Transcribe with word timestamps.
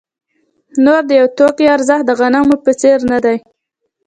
نور 0.85 1.01
د 1.09 1.11
یوه 1.19 1.29
توکي 1.37 1.65
ارزښت 1.75 2.05
د 2.07 2.11
غنمو 2.19 2.55
په 2.65 2.71
څېر 2.81 2.97
نه 3.11 3.17
دی 3.25 3.37